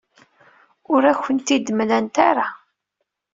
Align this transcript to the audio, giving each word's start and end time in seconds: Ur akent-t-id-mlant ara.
Ur 0.93 1.03
akent-t-id-mlant 1.11 2.15
ara. 2.29 2.47